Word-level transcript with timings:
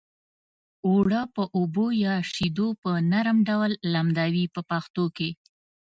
اوړه 0.87 1.21
په 1.35 1.43
اوبو 1.57 1.85
یا 2.05 2.15
شیدو 2.33 2.67
په 2.81 2.91
نرم 3.11 3.37
ډول 3.49 3.71
لمدوي 3.93 4.45
په 4.53 4.61
پښتو 4.69 5.03
کې. 5.17 5.29